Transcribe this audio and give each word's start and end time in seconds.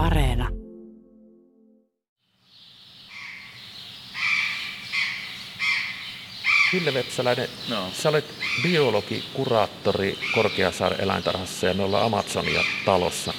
Areena. 0.00 0.48
Ville 6.72 6.94
Vepsäläinen, 6.94 7.48
no. 7.68 7.90
sä 7.92 8.08
olet 8.08 8.24
biologi, 8.62 9.24
kuraattori 9.34 10.18
Korkeasaaren 10.34 11.00
eläintarhassa 11.00 11.66
ja 11.66 11.74
me 11.74 11.82
ollaan 11.82 12.04
Amazonia 12.04 12.64
talossa. 12.84 13.34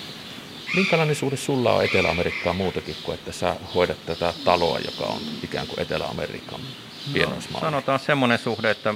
Minkälainen 0.76 1.16
suhde 1.16 1.38
sulla 1.38 1.74
on 1.74 1.84
Etelä-Amerikkaan 1.84 2.56
muutakin 2.56 2.96
kuin, 3.04 3.16
että 3.16 3.32
sä 3.32 3.56
hoidat 3.76 4.06
tätä 4.06 4.34
taloa, 4.46 4.80
joka 4.80 5.06
on 5.06 5.22
ikään 5.44 5.68
kuin 5.68 5.80
Etelä-Amerikan 5.80 6.60
no, 7.28 7.60
Sanotaan 7.60 8.00
semmoinen 8.00 8.40
suhde, 8.40 8.72
että 8.72 8.94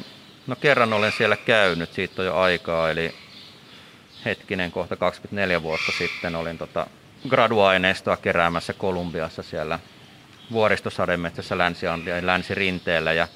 no 0.48 0.56
kerran 0.56 0.94
olen 0.94 1.12
siellä 1.18 1.38
käynyt, 1.38 1.94
siitä 1.94 2.22
on 2.22 2.26
jo 2.26 2.36
aikaa, 2.36 2.92
eli 2.92 3.16
hetkinen 4.26 4.72
kohta 4.72 4.96
24 4.96 5.64
vuotta 5.64 5.92
sitten 5.98 6.36
olin 6.36 6.58
tota 6.58 6.88
graduaineistoa 7.30 8.18
keräämässä 8.18 8.74
Kolumbiassa 8.74 9.44
siellä 9.44 9.80
vuoristosademetsässä 10.52 11.58
Länsi-Andian 11.58 12.26
länsirinteellä 12.26 13.14
ja 13.14 13.28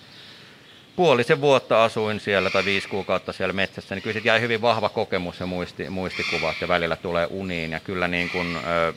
puolisen 0.95 1.41
vuotta 1.41 1.83
asuin 1.83 2.19
siellä 2.19 2.49
tai 2.49 2.65
viisi 2.65 2.89
kuukautta 2.89 3.33
siellä 3.33 3.53
metsässä, 3.53 3.95
niin 3.95 4.03
kyllä 4.03 4.21
jäi 4.23 4.41
hyvin 4.41 4.61
vahva 4.61 4.89
kokemus 4.89 5.39
ja 5.39 5.45
muisti, 5.45 5.89
muistikuvat 5.89 6.61
ja 6.61 6.67
välillä 6.67 6.95
tulee 6.95 7.27
uniin. 7.29 7.71
Ja 7.71 7.79
kyllä 7.79 8.07
niin 8.07 8.29
kuin, 8.29 8.57
ö, 8.67 8.93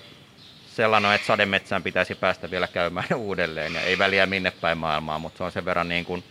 sellainen, 0.66 1.12
että 1.12 1.27
sademetsään 1.27 1.83
pitäisi 1.83 2.14
päästä 2.14 2.50
vielä 2.50 2.69
käymään 2.69 3.14
uudelleen 3.27 3.74
ja 3.74 3.80
ei 3.80 3.98
väliä 3.98 4.27
minne 4.27 4.50
päin 4.50 4.78
maailmaa, 4.78 5.19
mutta 5.19 5.38
se 5.38 5.45
on 5.45 5.52
sen 5.52 5.64
verran 5.64 5.88
niin 5.88 6.05
kuin 6.05 6.24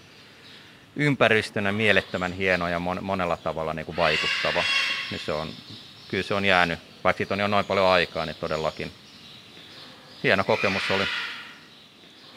ympäristönä 0.96 1.72
mielettömän 1.72 2.34
hieno 2.34 2.68
ja 2.68 2.80
mon, 2.80 3.00
monella 3.02 3.38
tavalla 3.38 3.74
niin 3.74 3.86
kuin 3.86 3.98
vaikuttava. 3.98 4.64
Niin 5.12 5.22
se 5.26 5.32
on, 5.32 5.50
kyllä 6.08 6.24
se 6.24 6.34
on 6.34 6.46
jäänyt, 6.46 6.80
vaikka 7.04 7.18
siitä 7.18 7.34
on 7.34 7.40
jo 7.40 7.48
noin 7.48 7.66
paljon 7.66 7.88
aikaa, 7.88 8.26
niin 8.26 8.36
todellakin 8.36 8.91
hieno 10.23 10.44
kokemus 10.44 10.91
oli. 10.91 11.04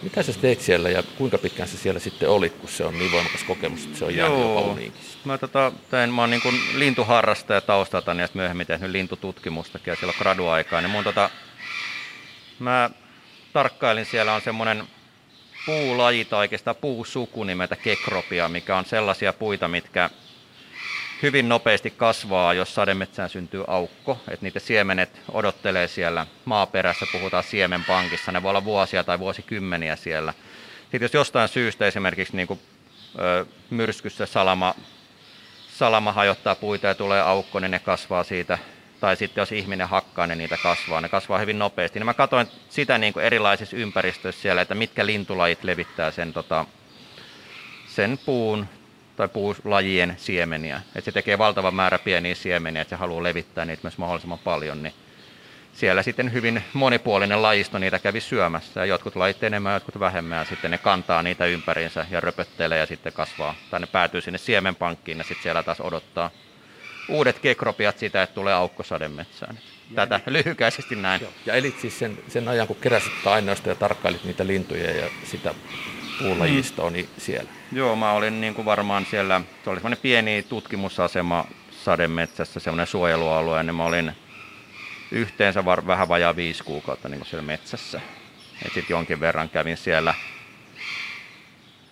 Mitä 0.02 0.22
sä 0.22 0.32
teit 0.32 0.60
siellä 0.60 0.90
ja 0.90 1.02
kuinka 1.02 1.38
pitkään 1.38 1.68
sä 1.68 1.78
siellä 1.78 2.00
sitten 2.00 2.28
olit, 2.28 2.52
kun 2.52 2.68
se 2.68 2.84
on 2.84 2.98
niin 2.98 3.12
voimakas 3.12 3.44
kokemus, 3.44 3.84
että 3.84 3.98
se 3.98 4.04
on 4.04 4.16
jäänyt 4.16 4.38
Joo. 4.38 4.68
jopa? 4.68 4.80
Mä, 5.24 5.38
tota, 5.38 5.72
tein, 5.90 6.14
mä 6.14 6.22
oon 6.22 6.30
niin 6.30 6.42
kuin 6.42 6.60
lintuharrastaja 6.74 7.60
taustalta, 7.60 8.14
niin 8.14 8.28
myöhemmin 8.34 8.66
tehnyt 8.66 8.90
lintututkimustakin 8.90 9.92
ja 9.92 9.96
siellä 9.96 10.14
graduaikaa. 10.18 10.80
Niin 10.80 10.90
mun, 10.90 11.04
tota, 11.04 11.30
mä 12.58 12.90
tarkkailin, 13.52 14.06
siellä 14.06 14.34
on 14.34 14.42
semmoinen 14.42 14.84
puulaji 15.66 16.24
tai 16.24 16.38
oikeastaan 16.38 16.76
puusuku 16.76 17.44
nimeltä 17.44 17.76
kekropia, 17.76 18.48
mikä 18.48 18.76
on 18.76 18.84
sellaisia 18.84 19.32
puita, 19.32 19.68
mitkä 19.68 20.10
hyvin 21.22 21.48
nopeasti 21.48 21.90
kasvaa, 21.90 22.54
jos 22.54 22.74
sademetsään 22.74 23.30
syntyy 23.30 23.64
aukko, 23.66 24.18
että 24.28 24.46
niitä 24.46 24.60
siemenet 24.60 25.20
odottelee 25.32 25.88
siellä 25.88 26.26
maaperässä, 26.44 27.06
puhutaan 27.12 27.44
siemenpankissa, 27.44 28.32
ne 28.32 28.42
voi 28.42 28.50
olla 28.50 28.64
vuosia 28.64 29.04
tai 29.04 29.18
vuosikymmeniä 29.18 29.96
siellä. 29.96 30.34
Sitten 30.82 31.02
jos 31.02 31.14
jostain 31.14 31.48
syystä 31.48 31.86
esimerkiksi 31.86 32.36
niin 32.36 32.46
kuin, 32.46 32.60
ö, 33.18 33.46
myrskyssä 33.70 34.26
salama, 34.26 34.74
salama 35.68 36.12
hajottaa 36.12 36.54
puita 36.54 36.86
ja 36.86 36.94
tulee 36.94 37.22
aukko, 37.22 37.60
niin 37.60 37.70
ne 37.70 37.78
kasvaa 37.78 38.24
siitä. 38.24 38.58
Tai 39.00 39.16
sitten 39.16 39.42
jos 39.42 39.52
ihminen 39.52 39.88
hakkaa, 39.88 40.26
niin 40.26 40.38
niitä 40.38 40.58
kasvaa. 40.62 41.00
Ne 41.00 41.08
kasvaa 41.08 41.38
hyvin 41.38 41.58
nopeasti. 41.58 41.98
Niin 41.98 42.06
mä 42.06 42.14
katsoin 42.14 42.48
sitä 42.68 42.98
niin 42.98 43.12
kuin 43.12 43.24
erilaisissa 43.24 43.76
ympäristöissä 43.76 44.42
siellä, 44.42 44.62
että 44.62 44.74
mitkä 44.74 45.06
lintulajit 45.06 45.64
levittää 45.64 46.10
sen, 46.10 46.32
tota, 46.32 46.64
sen 47.86 48.18
puun 48.26 48.68
tai 49.16 49.28
puulajien 49.28 50.14
siemeniä. 50.18 50.80
Että 50.86 51.00
se 51.00 51.12
tekee 51.12 51.38
valtavan 51.38 51.74
määrä 51.74 51.98
pieniä 51.98 52.34
siemeniä, 52.34 52.82
että 52.82 52.90
se 52.90 53.00
haluaa 53.00 53.22
levittää 53.22 53.64
niitä 53.64 53.80
myös 53.82 53.98
mahdollisimman 53.98 54.38
paljon, 54.38 54.82
niin 54.82 54.94
siellä 55.74 56.02
sitten 56.02 56.32
hyvin 56.32 56.64
monipuolinen 56.72 57.42
lajisto 57.42 57.78
niitä 57.78 57.98
kävi 57.98 58.20
syömässä. 58.20 58.80
Ja 58.80 58.86
jotkut 58.86 59.16
lajit 59.16 59.42
enemmän, 59.42 59.74
jotkut 59.74 60.00
vähemmän, 60.00 60.38
ja 60.38 60.44
sitten 60.44 60.70
ne 60.70 60.78
kantaa 60.78 61.22
niitä 61.22 61.46
ympäriinsä 61.46 62.06
ja 62.10 62.20
röpöttelee 62.20 62.78
ja 62.78 62.86
sitten 62.86 63.12
kasvaa. 63.12 63.54
Tai 63.70 63.80
ne 63.80 63.86
päätyy 63.86 64.20
sinne 64.20 64.38
siemenpankkiin 64.38 65.18
ja 65.18 65.24
sitten 65.24 65.42
siellä 65.42 65.62
taas 65.62 65.80
odottaa 65.80 66.30
uudet 67.08 67.38
kekropiat 67.38 67.98
sitä, 67.98 68.22
että 68.22 68.34
tulee 68.34 68.54
aukko 68.54 68.82
sademetsään. 68.82 69.58
Tätä 69.94 70.20
eli, 70.26 70.38
lyhykäisesti 70.38 70.96
näin. 70.96 71.20
Joo. 71.20 71.30
Ja 71.46 71.54
elit 71.54 71.80
siis 71.80 71.98
sen, 71.98 72.18
sen 72.28 72.48
ajan, 72.48 72.66
kun 72.66 72.76
keräsit 72.76 73.26
aineistoa 73.26 73.70
ja 73.70 73.76
tarkkailit 73.76 74.24
niitä 74.24 74.46
lintuja 74.46 74.90
ja 74.90 75.10
sitä 75.24 75.54
puulajistoa, 76.18 76.90
niin 76.90 77.08
siellä? 77.18 77.50
Joo, 77.72 77.96
mä 77.96 78.12
olin 78.12 78.40
niin 78.40 78.54
kuin 78.54 78.64
varmaan 78.64 79.06
siellä, 79.10 79.40
se 79.64 79.70
oli 79.70 79.78
semmoinen 79.78 80.02
pieni 80.02 80.42
tutkimusasema 80.48 81.44
sademetsässä, 81.70 82.60
semmoinen 82.60 82.86
suojelualue, 82.86 83.62
niin 83.62 83.74
mä 83.74 83.84
olin 83.84 84.12
yhteensä 85.10 85.64
var, 85.64 85.86
vähän 85.86 86.08
vajaa 86.08 86.36
viisi 86.36 86.64
kuukautta 86.64 87.08
niin 87.08 87.18
kuin 87.18 87.28
siellä 87.28 87.46
metsässä. 87.46 88.00
Sitten 88.62 88.84
jonkin 88.88 89.20
verran 89.20 89.48
kävin 89.48 89.76
siellä 89.76 90.14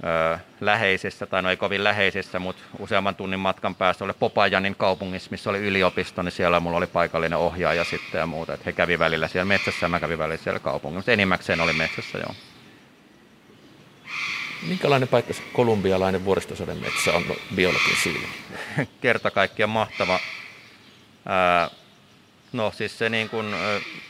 ö, 0.05 0.39
läheisessä, 0.61 1.27
tai 1.27 1.43
no 1.43 1.51
ei 1.51 1.57
kovin 1.57 1.85
läheisessä, 1.85 2.39
mutta 2.39 2.63
useamman 2.79 3.15
tunnin 3.15 3.41
matkan 3.41 3.75
päästä 3.75 4.05
oli 4.05 4.13
Popajanin 4.13 4.77
kaupungissa, 4.77 5.31
missä 5.31 5.51
oli 5.51 5.59
yliopisto, 5.59 6.23
niin 6.23 6.33
siellä 6.33 6.61
mulla 6.61 6.77
oli 6.77 6.87
paikallinen 6.87 7.39
ohjaaja 7.39 7.85
sitten 7.85 8.19
ja 8.19 8.27
muuta. 8.27 8.55
Et 8.55 8.67
he 8.67 8.73
kävi 8.73 8.99
välillä 8.99 9.29
siellä 9.29 9.45
metsässä 9.45 9.85
ja 9.85 9.89
mä 9.89 10.01
kävin 10.01 10.19
välillä 10.19 10.37
siellä 10.37 10.61
kaupungissa. 10.61 11.13
Enimmäkseen 11.13 11.61
oli 11.61 11.73
metsässä, 11.73 12.19
joo. 12.19 12.35
Minkälainen 14.63 15.09
paikka 15.09 15.33
se 15.33 15.43
kolumbialainen 15.53 16.25
vuoristosademetsä 16.25 17.13
on 17.13 17.25
biologin 17.55 17.97
silmin? 18.03 18.29
Kerta 19.01 19.31
kaikkiaan 19.31 19.71
mahtava. 19.71 20.21
Ää, 21.27 21.71
no 22.53 22.73
siis 22.77 22.99
se 22.99 23.09
niin 23.09 23.29
kuin, 23.29 23.55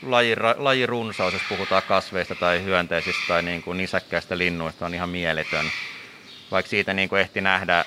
laji, 0.03 0.35
lajirunsaus, 0.57 1.33
jos 1.33 1.41
puhutaan 1.49 1.83
kasveista 1.87 2.35
tai 2.35 2.63
hyönteisistä 2.63 3.23
tai 3.27 3.43
niin 3.43 3.63
kuin 3.63 3.77
nisäkkäistä 3.77 4.37
linnuista, 4.37 4.85
on 4.85 4.93
ihan 4.93 5.09
mieletön. 5.09 5.65
Vaikka 6.51 6.69
siitä 6.69 6.93
niin 6.93 7.09
kuin 7.09 7.21
ehti 7.21 7.41
nähdä 7.41 7.85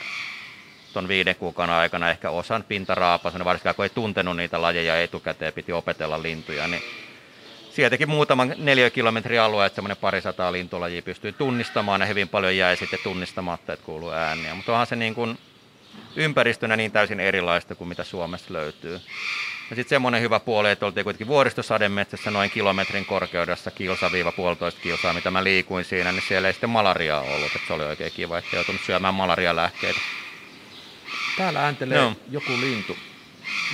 tuon 0.93 1.09
viiden 1.09 1.37
kuukauden 1.37 1.75
aikana 1.75 2.11
ehkä 2.11 2.31
osan 2.31 2.65
pintaraapaisena, 2.69 3.45
varsinkaan 3.45 3.75
kun 3.75 3.85
ei 3.85 3.91
tuntenut 3.91 4.37
niitä 4.37 4.63
lajeja 4.63 5.03
etukäteen, 5.03 5.53
piti 5.53 5.73
opetella 5.73 6.23
lintuja, 6.23 6.69
niin 6.69 6.83
sieltäkin 7.77 8.09
muutaman 8.09 8.55
kilometrin 8.95 9.41
alue, 9.41 9.67
että 9.67 9.75
semmoinen 9.75 9.97
parisataa 9.97 10.53
lintulajia 10.53 11.03
pystyy 11.03 11.33
tunnistamaan 11.33 12.01
ja 12.01 12.07
hyvin 12.07 12.29
paljon 12.29 12.57
jäi 12.57 12.77
sitten 12.77 12.99
tunnistamatta, 13.03 13.73
että 13.73 13.87
kuuluu 13.87 14.11
ääniä. 14.11 14.55
Mutta 14.55 14.73
onhan 14.73 14.87
se 14.87 14.97
niin 14.97 15.15
kuin 15.15 15.39
ympäristönä 16.17 16.77
niin 16.77 16.93
täysin 16.93 17.21
erilaista 17.21 17.75
kuin 17.75 17.89
mitä 17.89 18.05
Suomessa 18.05 18.53
löytyy. 18.53 19.01
Ja 19.71 19.77
sitten 19.77 19.89
semmoinen 19.89 20.21
hyvä 20.21 20.41
puoli, 20.41 20.71
että 20.71 20.87
oltiin 20.87 21.05
kuitenkin 21.05 21.27
vuoristosademetsässä 21.27 22.31
noin 22.31 22.51
kilometrin 22.51 23.05
korkeudessa, 23.05 23.71
kilsa-viiva 23.71 24.33
puolitoista 24.33 24.81
kilsaa, 24.81 25.13
mitä 25.13 25.31
mä 25.31 25.45
liikuin 25.45 25.85
siinä, 25.85 26.13
niin 26.13 26.23
siellä 26.29 26.49
ei 26.49 26.53
sitten 26.53 26.71
malariaa 26.71 27.21
ollut, 27.21 27.47
että 27.47 27.67
se 27.67 27.73
oli 27.73 27.85
oikein 27.85 28.13
kiva, 28.13 28.39
että 28.39 28.57
joutunut 28.57 28.81
syömään 28.87 29.15
malarialääkkeitä. 29.15 30.01
Täällä 31.37 31.65
ääntelee 31.65 31.99
no. 31.99 32.17
joku 32.31 32.53
lintu. 32.61 32.97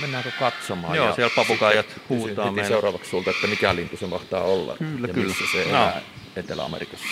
Mennäänkö 0.01 0.31
katsomaan? 0.39 0.95
Joo, 0.95 1.15
siellä 1.15 1.35
papukaijat 1.35 1.85
huutaa 2.09 2.51
meille. 2.51 2.67
seuraavaksi 2.67 3.09
sulta, 3.09 3.29
että 3.29 3.47
mikä 3.47 3.75
lintu 3.75 3.97
se 3.97 4.07
mahtaa 4.07 4.41
olla 4.41 4.77
kyllä, 4.77 5.07
ja 5.07 5.13
kyllä. 5.13 5.27
missä 5.27 5.43
se 5.51 5.63
elää 5.63 5.95
no. 5.95 6.01
Etelä-Amerikassa. 6.35 7.05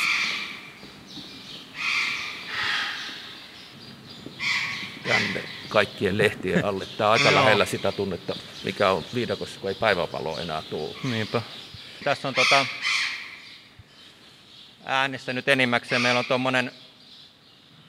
Tänne 5.08 5.44
kaikkien 5.70 6.18
lehtien 6.18 6.66
alle. 6.66 6.86
Tämä 6.98 7.10
on 7.10 7.14
aika 7.14 7.36
lähellä 7.36 7.66
sitä 7.66 7.92
tunnetta, 7.92 8.36
mikä 8.64 8.90
on 8.90 9.06
viidakossa, 9.16 9.60
kun 9.60 9.70
ei 9.70 9.76
päiväpalo 9.76 10.38
enää 10.38 10.62
tule. 10.62 10.96
Niinpä. 11.04 11.42
Tässä 12.04 12.28
on 12.28 12.34
tota, 12.34 12.66
äänessä 14.86 15.34
nyt 15.34 15.50
enimmäkseen. 15.50 16.02
Meillä 16.02 16.20
on 16.20 16.26
tuommoinen 16.26 16.72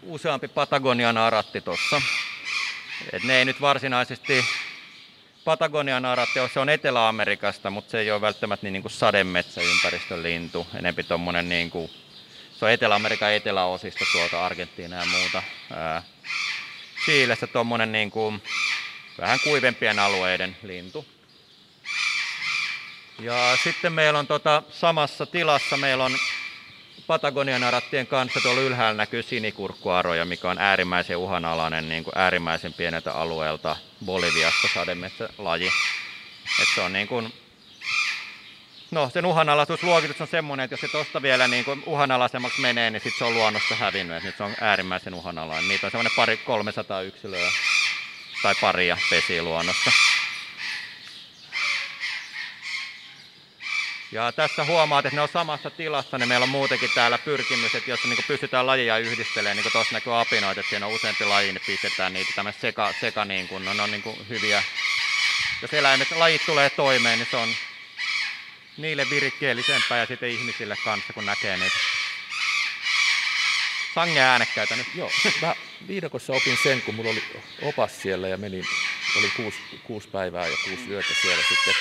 useampi 0.02 0.48
Patagonian 0.48 1.18
aratti 1.18 1.60
tuossa. 1.60 2.02
Et 3.12 3.24
ne 3.24 3.38
ei 3.38 3.44
nyt 3.44 3.60
varsinaisesti 3.60 4.44
Patagonian 5.44 6.04
aratti, 6.04 6.40
se 6.54 6.60
on 6.60 6.68
Etelä-Amerikasta, 6.68 7.70
mutta 7.70 7.90
se 7.90 7.98
ei 7.98 8.10
ole 8.10 8.20
välttämättä 8.20 8.66
niin, 8.66 8.72
niin 8.72 8.82
kuin 8.82 8.92
sademetsäympäristön 8.92 10.22
lintu. 10.22 10.66
Enempi 10.74 11.04
tommonen 11.04 11.48
niin 11.48 11.70
kuin, 11.70 11.90
se 12.58 12.64
on 12.64 12.70
Etelä-Amerikan 12.70 13.32
eteläosista 13.32 14.04
tuolta 14.12 14.46
Argentiina 14.46 14.96
ja 14.96 15.04
muuta. 15.04 15.42
Ää, 15.76 16.02
Chiilessä 17.04 17.46
tuommoinen 17.46 17.92
niin 17.92 18.10
kuin, 18.10 18.42
vähän 19.18 19.40
kuivempien 19.44 19.98
alueiden 19.98 20.56
lintu. 20.62 21.06
Ja 23.18 23.56
sitten 23.64 23.92
meillä 23.92 24.18
on 24.18 24.26
tota, 24.26 24.62
samassa 24.70 25.26
tilassa 25.26 25.76
meillä 25.76 26.04
on 26.04 26.18
Patagonian 27.06 27.64
arattien 27.64 28.06
kanssa 28.06 28.40
tuolla 28.40 28.60
ylhäällä 28.60 28.96
näkyy 28.96 29.22
sinikurkkuaroja, 29.22 30.24
mikä 30.24 30.50
on 30.50 30.58
äärimmäisen 30.58 31.16
uhanalainen 31.16 31.88
niin 31.88 32.04
kuin 32.04 32.18
äärimmäisen 32.18 32.72
pieneltä 32.72 33.12
alueelta 33.12 33.76
Boliviasta 34.04 34.68
sademetsälaji. 34.74 35.72
Et 36.62 36.68
se 36.74 36.80
on 36.80 36.92
niin 36.92 37.08
kuin, 37.08 37.32
no 38.90 39.10
sen 39.10 39.26
uhanalaisuusluokitus 39.26 40.20
on 40.20 40.26
semmoinen, 40.26 40.64
että 40.64 40.74
jos 40.74 40.80
se 40.80 40.88
tuosta 40.88 41.22
vielä 41.22 41.48
niin 41.48 41.64
kuin 41.64 41.82
uhanalaisemmaksi 41.86 42.60
menee, 42.60 42.90
niin 42.90 43.02
sitten 43.02 43.18
se 43.18 43.24
on 43.24 43.34
luonnosta 43.34 43.74
hävinnyt. 43.74 44.16
Et 44.16 44.22
nyt 44.22 44.36
se 44.36 44.42
on 44.42 44.54
äärimmäisen 44.60 45.14
uhanalainen. 45.14 45.68
Niitä 45.68 45.86
on 45.86 45.90
semmoinen 45.90 46.16
pari 46.16 46.36
300 46.36 47.02
yksilöä 47.02 47.50
tai 48.42 48.54
paria 48.60 48.96
pesi 49.10 49.42
luonnossa. 49.42 49.90
Ja 54.12 54.32
tässä 54.32 54.64
huomaat, 54.64 55.06
että 55.06 55.16
ne 55.16 55.22
on 55.22 55.28
samassa 55.28 55.70
tilassa, 55.70 56.18
niin 56.18 56.28
meillä 56.28 56.44
on 56.44 56.50
muutenkin 56.50 56.90
täällä 56.94 57.18
pyrkimys, 57.18 57.74
että 57.74 57.90
jos 57.90 58.04
niin 58.04 58.24
pystytään 58.28 58.66
lajeja 58.66 58.98
yhdistelemään, 58.98 59.56
niin 59.56 59.62
kuin 59.62 59.72
tuossa 59.72 59.94
näkyy 59.94 60.20
apinoita, 60.20 60.60
että 60.60 60.70
siinä 60.70 60.86
on 60.86 60.92
useampi 60.92 61.24
laji, 61.24 61.52
niin 61.52 61.62
pistetään 61.66 62.12
niitä 62.12 62.32
tämmöistä 62.36 62.60
seka, 62.60 62.94
seka 63.00 63.24
niin 63.24 63.48
kuin, 63.48 63.64
no, 63.64 63.74
ne 63.74 63.82
on 63.82 63.90
niin 63.90 64.02
kuin 64.02 64.28
hyviä. 64.28 64.62
Jos 65.62 65.74
eläimet, 65.74 66.10
lajit 66.10 66.46
tulee 66.46 66.70
toimeen, 66.70 67.18
niin 67.18 67.28
se 67.30 67.36
on 67.36 67.48
niille 68.76 69.10
virikkeellisempää 69.10 69.98
ja 69.98 70.06
sitten 70.06 70.30
ihmisille 70.30 70.76
kanssa, 70.84 71.12
kun 71.12 71.26
näkee 71.26 71.56
niitä. 71.56 71.76
Sange 73.94 74.20
äänekkäitä 74.20 74.76
nyt. 74.76 74.86
Joo, 74.94 75.10
mä 75.42 75.54
viidakossa 75.88 76.32
opin 76.32 76.58
sen, 76.62 76.82
kun 76.82 76.94
mulla 76.94 77.10
oli 77.10 77.22
opas 77.62 78.02
siellä 78.02 78.28
ja 78.28 78.38
menin, 78.38 78.64
oli 79.18 79.32
kuusi, 79.36 79.58
kuusi 79.82 80.08
päivää 80.08 80.46
ja 80.46 80.56
kuusi 80.64 80.90
yötä 80.90 81.14
siellä 81.22 81.42
sitten 81.48 81.74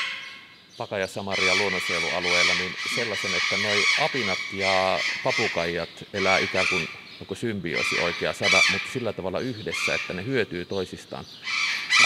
Paka- 0.81 0.98
ja 0.98 1.07
Samaria 1.07 1.56
luonnonsuojelualueella, 1.56 2.54
niin 2.54 2.75
sellaisen, 2.95 3.31
että 3.36 3.68
noi 3.68 3.83
apinat 4.06 4.38
ja 4.54 5.00
papukaijat 5.24 5.89
elää 6.13 6.38
ikään 6.38 6.68
kuin 6.69 6.88
onko 7.22 7.36
symbioosi 7.36 8.00
oikea 8.00 8.33
sada, 8.33 8.62
mutta 8.72 8.88
sillä 8.94 9.13
tavalla 9.13 9.39
yhdessä, 9.39 9.95
että 9.95 10.13
ne 10.13 10.25
hyötyy 10.25 10.66
toisistaan. 10.66 11.25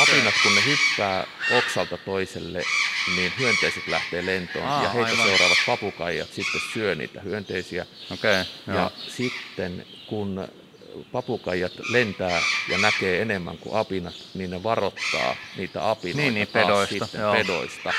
Apinat, 0.02 0.34
kun 0.44 0.56
ne 0.56 0.62
hyppää 0.66 1.28
oksalta 1.58 1.98
toiselle, 1.98 2.64
niin 3.16 3.34
hyönteiset 3.40 3.88
lähtee 3.88 4.26
lentoon 4.26 4.66
Aa, 4.66 4.84
ja 4.84 4.90
heitä 4.90 5.12
aivan. 5.12 5.28
seuraavat 5.28 5.58
papukaijat 5.66 6.34
sitten 6.34 6.62
syö 6.74 6.96
niitä 6.96 7.22
hyönteisiä. 7.22 7.86
Okay, 8.12 8.46
ja 8.68 8.92
sitten 9.08 9.86
kun 10.08 10.48
papukaijat 11.12 11.74
lentää 11.90 12.42
ja 12.70 12.78
näkee 12.78 13.22
enemmän 13.22 13.58
kuin 13.58 13.76
apinat, 13.76 14.16
niin 14.34 14.50
ne 14.50 14.64
varoittaa 14.64 15.36
niitä 15.58 15.90
apinoita 15.90 16.22
niin, 16.22 16.34
niin, 16.34 16.48
pedoista, 16.48 17.06
sitten 17.06 17.22
pedoista. 17.32 17.94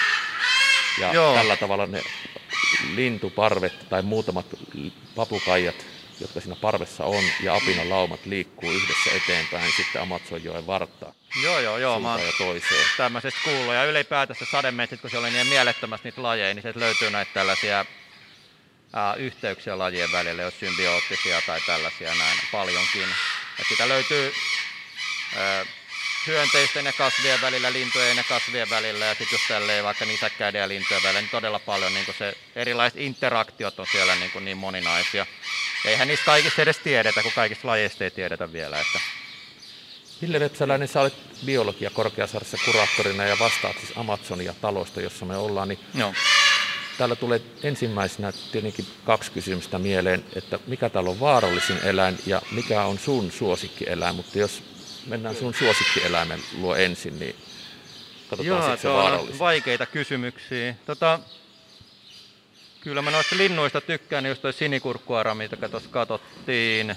Ja 0.98 1.12
joo. 1.12 1.34
tällä 1.34 1.56
tavalla 1.56 1.86
ne 1.86 2.02
lintuparvet 2.94 3.88
tai 3.88 4.02
muutamat 4.02 4.46
papukaijat, 5.14 5.86
jotka 6.20 6.40
siinä 6.40 6.56
parvessa 6.56 7.04
on, 7.04 7.24
ja 7.42 7.54
apinan 7.54 7.90
laumat 7.90 8.26
liikkuu 8.26 8.70
yhdessä 8.70 9.10
eteenpäin 9.16 9.72
sitten 9.76 10.02
Amazonjoen 10.02 10.66
varttaa. 10.66 11.12
Joo, 11.42 11.60
joo, 11.60 11.78
joo. 11.78 12.00
Mä 12.00 12.18
ja 12.20 12.32
toiseen. 12.38 12.86
tämmöisestä 12.96 13.40
kuullut. 13.44 13.74
Ja 13.74 13.84
ylipäätänsä 13.84 14.44
sademetsit, 14.44 15.00
kun 15.00 15.10
siellä 15.10 15.26
oli 15.26 15.34
niin 15.34 15.46
mielettömästi 15.46 16.08
niitä 16.08 16.22
lajeja, 16.22 16.54
niin 16.54 16.62
sieltä 16.62 16.80
löytyy 16.80 17.10
näitä 17.10 17.30
tällaisia 17.34 17.84
ää, 18.92 19.14
yhteyksiä 19.14 19.78
lajien 19.78 20.12
välillä, 20.12 20.42
jos 20.42 20.60
symbioottisia 20.60 21.42
tai 21.46 21.60
tällaisia 21.66 22.14
näin 22.14 22.38
paljonkin. 22.52 23.08
Ja 23.58 23.64
sitä 23.68 23.88
löytyy 23.88 24.32
ää, 25.36 25.64
hyönteisten 26.26 26.86
ja 26.86 26.92
kasvien 26.92 27.40
välillä, 27.40 27.72
lintujen 27.72 28.16
ja 28.16 28.24
kasvien 28.24 28.70
välillä 28.70 29.04
ja 29.04 29.14
sitten 29.14 29.28
just 29.32 29.44
tälleen 29.48 29.84
vaikka 29.84 30.04
nisäkkäiden 30.04 30.60
ja 30.60 30.68
lintujen 30.68 31.02
välillä, 31.02 31.20
niin 31.20 31.30
todella 31.30 31.58
paljon 31.58 31.94
niin 31.94 32.06
se 32.18 32.36
erilaiset 32.56 33.00
interaktiot 33.00 33.80
on 33.80 33.86
siellä 33.92 34.14
niin, 34.14 34.44
niin 34.44 34.56
moninaisia. 34.56 35.26
Eihän 35.84 36.08
niistä 36.08 36.26
kaikista 36.26 36.62
edes 36.62 36.78
tiedetä, 36.78 37.22
kun 37.22 37.32
kaikista 37.34 37.68
lajeista 37.68 38.04
ei 38.04 38.10
tiedetä 38.10 38.52
vielä. 38.52 38.80
Että... 38.80 39.00
Ville 40.22 40.40
Vepsäläinen, 40.40 40.88
sä 40.88 41.00
olet 41.00 41.14
biologia 41.46 41.90
korkeasarjassa 41.90 42.58
kuraattorina 42.64 43.24
ja 43.24 43.38
vastaat 43.38 43.78
siis 43.78 43.92
Amazonia 43.96 44.54
talosta, 44.60 45.00
jossa 45.00 45.24
me 45.24 45.36
ollaan. 45.36 45.68
Niin 45.68 45.80
Joo. 45.94 46.14
Täällä 46.98 47.16
tulee 47.16 47.40
ensimmäisenä 47.62 48.32
tietenkin 48.52 48.86
kaksi 49.04 49.30
kysymystä 49.30 49.78
mieleen, 49.78 50.24
että 50.34 50.58
mikä 50.66 50.88
täällä 50.88 51.10
on 51.10 51.20
vaarallisin 51.20 51.78
eläin 51.84 52.18
ja 52.26 52.42
mikä 52.50 52.82
on 52.82 52.98
sun 52.98 53.32
suosikkieläin, 53.32 54.16
mutta 54.16 54.38
jos 54.38 54.62
mennään 55.06 55.36
sun 55.36 55.54
suosikkieläimen 55.54 56.40
luo 56.58 56.76
ensin, 56.76 57.18
niin 57.18 57.36
katsotaan 58.30 58.46
Joo, 58.46 58.76
se 58.76 58.88
on 58.88 59.38
vaikeita 59.38 59.86
kysymyksiä. 59.86 60.74
Tota, 60.86 61.20
kyllä 62.80 63.02
mä 63.02 63.10
noista 63.10 63.36
linnuista 63.36 63.80
tykkään, 63.80 64.22
niin 64.22 64.28
just 64.28 64.42
toi 64.42 64.52
sinikurkkuara, 64.52 65.34
mitä 65.34 65.68
tuossa 65.68 65.88
katsottiin. 65.88 66.96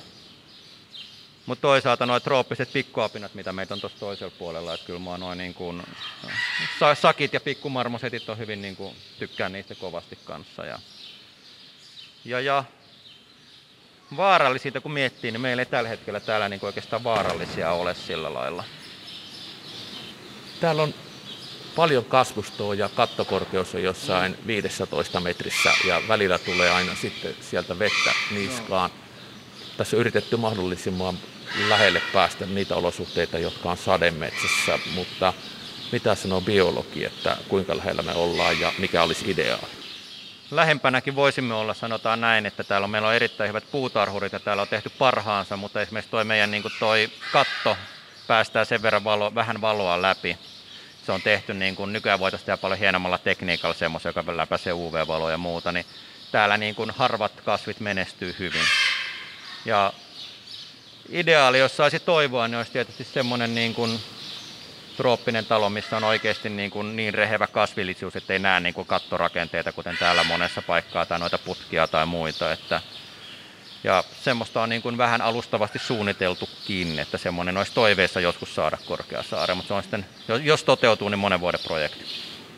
Mutta 1.46 1.62
toisaalta 1.62 2.06
nuo 2.06 2.20
trooppiset 2.20 2.74
pikkuapinat, 2.74 3.34
mitä 3.34 3.54
meitä 3.54 3.74
on 3.74 3.80
tuossa 3.82 4.00
toisella 4.00 4.34
puolella, 4.40 4.74
että 4.74 4.86
kyllä 4.86 5.00
mä 5.00 5.18
noin 5.18 5.38
niin 5.38 5.54
kuin, 5.54 5.84
sakit 6.94 7.34
ja 7.34 7.40
pikkumarmosetit 7.40 8.30
on 8.30 8.38
hyvin 8.38 8.62
niin 8.62 8.76
kuin, 8.76 8.96
tykkään 9.20 9.52
niistä 9.52 9.76
kovasti 9.76 10.20
kanssa. 10.26 10.66
Ja, 10.66 10.80
ja, 12.26 12.40
ja 12.40 12.64
vaarallisia 14.18 14.82
kun 14.82 14.92
miettii, 14.92 15.32
niin 15.32 15.42
meillä 15.42 15.62
ei 15.62 15.66
tällä 15.66 15.90
hetkellä 15.90 16.20
täällä 16.20 16.50
niin 16.50 16.60
oikeastaan 16.62 17.04
vaarallisia 17.04 17.72
ole 17.72 17.96
sillä 17.96 18.34
lailla. 18.34 18.64
Täällä 20.60 20.84
on 20.84 20.94
paljon 21.76 22.06
kasvustoa 22.06 22.76
ja 22.76 22.90
kattokorkeus 22.90 23.76
on 23.76 23.84
jossain 23.84 24.36
15 24.48 25.20
metrissä 25.20 25.74
ja 25.88 26.02
välillä 26.08 26.40
tulee 26.40 26.72
aina 26.72 26.96
sitten 26.96 27.36
sieltä 27.42 27.80
vettä 27.80 28.14
niskaan. 28.32 28.90
Tässä 29.78 29.98
on 29.98 30.00
yritetty 30.00 30.38
mahdollisimman 30.38 31.18
lähelle 31.70 32.02
päästä 32.14 32.46
niitä 32.46 32.76
olosuhteita, 32.76 33.40
jotka 33.40 33.72
on 33.72 33.78
sademetsässä, 33.78 34.80
mutta 34.96 35.34
mitä 35.92 36.16
sanoo 36.16 36.42
biologi, 36.42 37.06
että 37.06 37.38
kuinka 37.48 37.78
lähellä 37.78 38.02
me 38.02 38.14
ollaan 38.14 38.60
ja 38.60 38.74
mikä 38.78 39.04
olisi 39.04 39.32
ideaali? 39.32 39.79
Lähempänäkin 40.52 41.16
voisimme 41.16 41.54
olla, 41.54 41.74
sanotaan 41.74 42.22
näin, 42.22 42.46
että 42.46 42.64
täällä 42.64 42.86
on, 42.86 42.92
meillä 42.92 43.08
on 43.08 43.14
erittäin 43.14 43.48
hyvät 43.48 43.72
puutarhurit 43.72 44.34
ja 44.34 44.40
täällä 44.40 44.62
on 44.62 44.68
tehty 44.68 44.90
parhaansa, 44.90 45.58
mutta 45.58 45.82
esimerkiksi 45.82 46.12
toi 46.12 46.24
meidän 46.24 46.52
niin 46.52 46.64
toi 46.80 47.10
katto 47.32 47.78
päästää 48.28 48.66
sen 48.66 48.82
verran 48.82 49.04
valo, 49.04 49.36
vähän 49.36 49.62
valoa 49.62 50.02
läpi. 50.02 50.38
Se 51.06 51.12
on 51.12 51.22
tehty 51.22 51.54
niin 51.54 51.76
kuin 51.76 51.94
nykyään 51.94 52.20
voitaisiin 52.20 52.46
tehdä 52.46 52.58
paljon 52.58 52.80
hienommalla 52.80 53.18
tekniikalla 53.18 53.74
semmoisen, 53.74 54.14
joka 54.16 54.38
läpäisee 54.38 54.74
UV-valoa 54.74 55.32
ja 55.32 55.38
muuta, 55.38 55.72
niin 55.72 55.86
täällä 56.32 56.58
niin 56.58 56.76
kuin 56.76 56.92
harvat 56.92 57.42
kasvit 57.46 57.80
menestyy 57.80 58.36
hyvin. 58.40 58.66
Ja 59.66 59.94
ideaali, 61.10 61.60
jos 61.60 61.78
saisi 61.78 62.00
toivoa, 62.00 62.48
niin 62.48 62.58
olisi 62.58 62.72
tietysti 62.72 63.04
semmoinen 63.04 63.56
niin 63.56 63.74
kuin 63.74 64.00
trooppinen 65.00 65.46
talo, 65.46 65.70
missä 65.70 65.98
on 65.98 66.04
oikeasti 66.04 66.50
niin, 66.50 66.72
kuin 66.72 66.96
niin 66.96 67.14
rehevä 67.14 67.48
kasvillisuus, 67.48 68.16
että 68.16 68.34
ei 68.34 68.40
näe 68.40 68.60
niin 68.60 68.74
kuin 68.74 68.88
kattorakenteita, 68.88 69.72
kuten 69.72 69.98
täällä 69.98 70.24
monessa 70.24 70.62
paikkaa, 70.62 71.06
tai 71.06 71.20
noita 71.20 71.38
putkia 71.38 71.88
tai 71.88 72.06
muita. 72.06 72.52
Että, 72.52 72.82
ja 73.84 74.04
semmoista 74.22 74.62
on 74.62 74.70
niin 74.70 74.82
kuin 74.82 74.98
vähän 74.98 75.22
alustavasti 75.22 75.80
suunniteltukin, 75.80 77.00
että 77.00 77.18
semmoinen 77.18 77.58
olisi 77.58 77.74
toiveessa 77.74 78.20
joskus 78.20 78.56
saada 78.56 78.78
Korkeasaare, 78.86 79.54
mutta 79.54 79.68
se 79.68 79.74
on 79.74 79.84
sitten, 79.84 80.06
jos 80.44 80.64
toteutuu, 80.64 81.10
niin 81.10 81.20
monen 81.20 81.40
vuoden 81.40 81.60
projekti. 81.64 82.06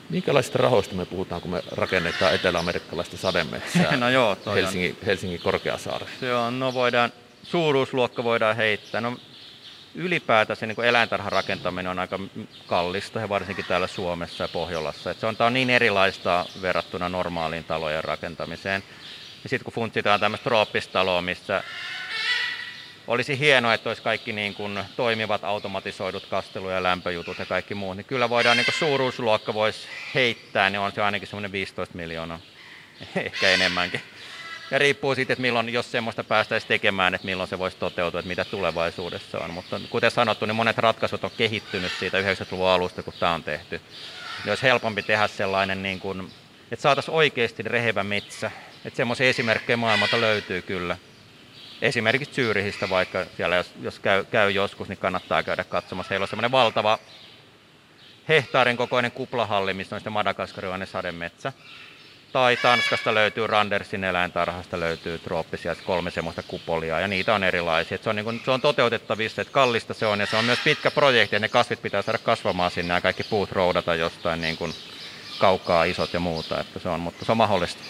Minkälaisista 0.09 0.57
rahoista 0.57 0.95
me 0.95 1.05
puhutaan, 1.05 1.41
kun 1.41 1.51
me 1.51 1.63
rakennetaan 1.71 2.35
etelä-amerikkalaista 2.35 3.17
sademetsää 3.17 3.97
no 3.97 4.09
joo, 4.09 4.37
Helsingin, 4.55 4.97
Helsingin 5.05 5.41
Korkeasaare? 5.41 6.05
Se 6.19 6.35
on, 6.35 6.59
no 6.59 6.73
voidaan, 6.73 7.13
suuruusluokka 7.43 8.23
voidaan 8.23 8.55
heittää. 8.55 9.01
No 9.01 9.17
ylipäätänsä 9.95 10.65
niin 10.65 10.83
eläintarhan 10.83 11.31
rakentaminen 11.31 11.91
on 11.91 11.99
aika 11.99 12.19
kallista, 12.67 13.19
ja 13.19 13.29
varsinkin 13.29 13.65
täällä 13.65 13.87
Suomessa 13.87 14.43
ja 14.43 14.47
Pohjolassa. 14.47 15.11
Et 15.11 15.19
se 15.19 15.25
on, 15.25 15.35
on 15.39 15.53
niin 15.53 15.69
erilaista 15.69 16.45
verrattuna 16.61 17.09
normaaliin 17.09 17.63
talojen 17.63 18.03
rakentamiseen. 18.03 18.83
Ja 19.43 19.49
sitten 19.49 19.63
kun 19.63 19.73
funtsitaan 19.73 20.19
tämmöistä 20.19 20.43
trooppistaloa, 20.43 21.21
missä 21.21 21.63
olisi 23.07 23.39
hienoa, 23.39 23.73
että 23.73 23.89
olisi 23.89 24.01
kaikki 24.01 24.33
niin 24.33 24.53
kuin 24.53 24.83
toimivat 24.95 25.43
automatisoidut 25.43 26.25
kastelu- 26.25 26.69
ja 26.69 26.83
lämpöjutut 26.83 27.39
ja 27.39 27.45
kaikki 27.45 27.75
muut, 27.75 27.97
niin 27.97 28.05
kyllä 28.05 28.29
voidaan 28.29 28.57
niin 28.57 28.65
kuin 28.65 28.75
suuruusluokka 28.75 29.53
voisi 29.53 29.87
heittää, 30.15 30.69
niin 30.69 30.79
on 30.79 30.91
se 30.91 31.01
ainakin 31.01 31.27
semmoinen 31.27 31.51
15 31.51 31.97
miljoonaa, 31.97 32.39
ehkä 33.15 33.49
enemmänkin. 33.49 34.01
Ja 34.71 34.79
riippuu 34.79 35.15
siitä, 35.15 35.33
että 35.33 35.41
milloin, 35.41 35.69
jos 35.69 35.91
semmoista 35.91 36.23
päästäisiin 36.23 36.67
tekemään, 36.67 37.15
että 37.15 37.25
milloin 37.25 37.49
se 37.49 37.59
voisi 37.59 37.77
toteutua, 37.77 38.19
että 38.19 38.27
mitä 38.27 38.45
tulevaisuudessa 38.45 39.39
on. 39.39 39.51
Mutta 39.51 39.79
kuten 39.89 40.11
sanottu, 40.11 40.45
niin 40.45 40.55
monet 40.55 40.77
ratkaisut 40.77 41.23
on 41.23 41.31
kehittynyt 41.37 41.91
siitä 41.99 42.21
90-luvun 42.21 42.67
alusta, 42.67 43.03
kun 43.03 43.13
tämä 43.19 43.33
on 43.33 43.43
tehty. 43.43 43.81
Niin 44.43 44.51
olisi 44.51 44.63
helpompi 44.63 45.03
tehdä 45.03 45.27
sellainen, 45.27 45.83
niin 45.83 45.99
kuin, 45.99 46.31
että 46.71 46.83
saataisiin 46.83 47.15
oikeasti 47.15 47.63
rehevä 47.63 48.03
metsä. 48.03 48.51
Että 48.85 48.97
semmoisia 48.97 49.29
esimerkkejä 49.29 49.77
maailmalta 49.77 50.21
löytyy 50.21 50.61
kyllä. 50.61 50.97
Esimerkiksi 51.81 52.35
Syyrihistä 52.35 52.89
vaikka 52.89 53.25
siellä, 53.37 53.55
jos, 53.55 53.71
jos 53.81 53.99
käy, 53.99 54.25
käy 54.25 54.51
joskus, 54.51 54.87
niin 54.87 54.97
kannattaa 54.97 55.43
käydä 55.43 55.63
katsomassa. 55.63 56.09
Heillä 56.09 56.23
on 56.23 56.27
semmoinen 56.27 56.51
valtava 56.51 56.99
hehtaarin 58.29 58.77
kokoinen 58.77 59.11
kuplahalli, 59.11 59.73
missä 59.73 59.95
on 59.95 59.99
sitten 59.99 60.13
madagaskarilainen 60.13 60.87
sademetsä. 60.87 61.53
Tai 62.31 62.57
Tanskasta 62.57 63.13
löytyy 63.13 63.47
Randersin 63.47 64.03
eläintarhasta 64.03 64.79
löytyy 64.79 65.19
trooppisia 65.19 65.75
kolme 65.75 66.11
semmoista 66.11 66.43
kupolia 66.43 66.99
ja 66.99 67.07
niitä 67.07 67.35
on 67.35 67.43
erilaisia. 67.43 67.97
se, 68.03 68.09
on 68.09 68.15
niin 68.15 68.23
kuin, 68.23 68.41
se 68.45 68.51
on 68.51 68.61
toteutettavissa, 68.61 69.41
että 69.41 69.53
kallista 69.53 69.93
se 69.93 70.05
on 70.05 70.19
ja 70.19 70.25
se 70.25 70.37
on 70.37 70.45
myös 70.45 70.59
pitkä 70.63 70.91
projekti 70.91 71.35
ja 71.35 71.39
ne 71.39 71.49
kasvit 71.49 71.81
pitää 71.81 72.01
saada 72.01 72.17
kasvamaan 72.17 72.71
sinne 72.71 72.93
ja 72.93 73.01
kaikki 73.01 73.23
puut 73.23 73.51
roudata 73.51 73.95
jostain 73.95 74.41
niin 74.41 74.57
kuin 74.57 74.73
kaukaa 75.39 75.83
isot 75.83 76.13
ja 76.13 76.19
muuta, 76.19 76.59
että 76.59 76.79
se 76.79 76.89
on, 76.89 76.99
mutta 76.99 77.25
se 77.25 77.31
on 77.31 77.37
mahdollista. 77.37 77.83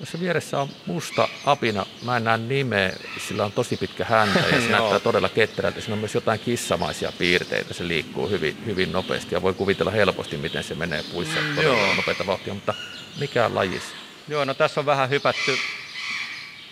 Tässä 0.00 0.20
vieressä 0.20 0.60
on 0.60 0.68
musta 0.86 1.28
apina, 1.46 1.86
mä 2.04 2.16
en 2.16 2.24
näe 2.24 2.38
nimeä, 2.38 2.92
sillä 3.28 3.44
on 3.44 3.52
tosi 3.52 3.76
pitkä 3.76 4.04
häntä 4.04 4.38
ja 4.38 4.60
se 4.60 4.68
näyttää 4.78 4.98
todella 5.00 5.28
ketterältä. 5.28 5.80
Siinä 5.80 5.92
on 5.92 5.98
myös 5.98 6.14
jotain 6.14 6.40
kissamaisia 6.40 7.12
piirteitä, 7.18 7.74
se 7.74 7.88
liikkuu 7.88 8.28
hyvin, 8.28 8.66
hyvin 8.66 8.92
nopeasti 8.92 9.34
ja 9.34 9.42
voi 9.42 9.54
kuvitella 9.54 9.90
helposti, 9.90 10.36
miten 10.36 10.64
se 10.64 10.74
menee 10.74 11.04
puissa 11.12 11.40
todella 11.56 11.94
nopeita 11.96 12.26
vauhtia, 12.26 12.54
mutta 12.54 12.74
mikä 13.20 13.50
lajis? 13.54 13.82
Joo, 14.28 14.44
no 14.44 14.54
tässä 14.54 14.80
on 14.80 14.86
vähän 14.86 15.10
hypätty, 15.10 15.58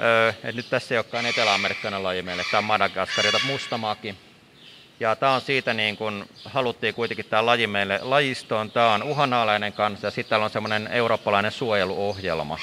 öö, 0.01 0.29
että 0.29 0.53
nyt 0.53 0.71
tässä 0.71 0.95
ei 0.95 0.99
olekaan 0.99 1.27
etelä-amerikkalainen 1.27 2.03
laji 2.03 2.23
meille, 2.23 2.45
tämä 2.51 2.59
on 2.59 2.65
Madagaskar, 2.65 3.27
jota 3.27 3.41
mustamaki. 3.47 4.15
Ja 5.01 5.17
tämä 5.17 5.33
on 5.33 5.41
siitä, 5.41 5.75
niin 5.75 5.97
kun 5.97 6.27
haluttiin 6.45 6.95
kuitenkin 6.95 7.27
tämä 7.27 7.47
laji 7.47 7.67
meille 7.67 7.99
lajistoon. 8.03 8.71
Tämä 8.71 8.95
on 8.95 9.03
uhanalainen 9.03 9.73
kanssa 9.73 10.07
ja 10.07 10.11
sitten 10.11 10.31
täällä 10.31 10.45
on 10.45 10.51
semmoinen 10.51 10.89
eurooppalainen 10.93 11.53
suojeluohjelma, 11.53 12.59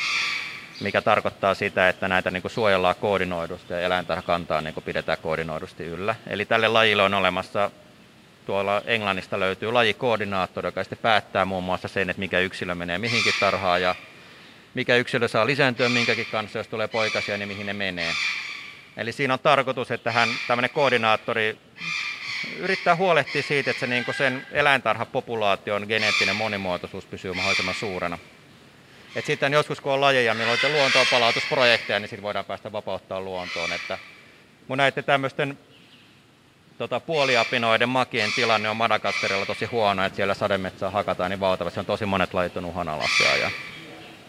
mikä 0.81 1.01
tarkoittaa 1.01 1.53
sitä, 1.53 1.89
että 1.89 2.07
näitä 2.07 2.31
niin 2.31 2.43
suojellaan 2.47 2.95
koordinoidusti 2.95 3.73
ja 3.73 3.79
eläintarhakantaa 3.79 4.61
niin 4.61 4.73
pidetään 4.85 5.17
koordinoidusti 5.21 5.83
yllä. 5.85 6.15
Eli 6.27 6.45
tälle 6.45 6.67
lajille 6.67 7.03
on 7.03 7.13
olemassa, 7.13 7.71
tuolla 8.45 8.81
Englannista 8.85 9.39
löytyy 9.39 9.71
lajikoordinaattori, 9.71 10.67
joka 10.67 10.83
sitten 10.83 10.99
päättää 11.01 11.45
muun 11.45 11.63
muassa 11.63 11.87
sen, 11.87 12.09
että 12.09 12.19
mikä 12.19 12.39
yksilö 12.39 12.75
menee 12.75 12.97
mihinkin 12.97 13.33
tarhaan 13.39 13.81
ja 13.81 13.95
mikä 14.73 14.95
yksilö 14.95 15.27
saa 15.27 15.45
lisääntyä 15.45 15.89
minkäkin 15.89 16.27
kanssa, 16.31 16.59
jos 16.59 16.67
tulee 16.67 16.87
poikasia, 16.87 17.37
niin 17.37 17.47
mihin 17.47 17.65
ne 17.65 17.73
menee. 17.73 18.11
Eli 18.97 19.11
siinä 19.11 19.33
on 19.33 19.39
tarkoitus, 19.39 19.91
että 19.91 20.11
hän, 20.11 20.29
tämmöinen 20.47 20.69
koordinaattori 20.69 21.57
yrittää 22.57 22.95
huolehtia 22.95 23.43
siitä, 23.43 23.71
että 23.71 23.79
se, 23.79 23.87
niin 23.87 24.05
sen 24.17 24.47
eläintarhapopulaation 24.51 25.85
geneettinen 25.87 26.35
monimuotoisuus 26.35 27.05
pysyy 27.05 27.33
mahdollisimman 27.33 27.75
suurena. 27.75 28.17
Et 29.15 29.25
sitten 29.25 29.53
joskus 29.53 29.81
kun 29.81 29.93
on 29.93 30.01
lajeja, 30.01 30.33
milloin 30.33 30.59
on 30.65 30.73
luontoon 30.73 31.05
palautusprojekteja, 31.11 31.99
niin 31.99 32.09
sitten 32.09 32.23
voidaan 32.23 32.45
päästä 32.45 32.71
vapauttaa 32.71 33.21
luontoon. 33.21 33.73
Että 33.73 33.97
mun 34.67 34.77
näiden 34.77 35.03
tämmöisten 35.03 35.57
tota, 36.79 36.99
puoliapinoiden 36.99 37.89
makien 37.89 38.29
tilanne 38.35 38.69
on 38.69 38.77
Madagaskarilla 38.77 39.45
tosi 39.45 39.65
huono, 39.65 40.05
että 40.05 40.15
siellä 40.15 40.33
sademetsää 40.33 40.89
hakataan 40.89 41.31
niin 41.31 41.39
valtavasti, 41.39 41.79
on 41.79 41.85
tosi 41.85 42.05
monet 42.05 42.33
lajit 42.33 42.57
on 42.57 42.65
uhanalaisia. 42.65 43.35
Ja, 43.35 43.51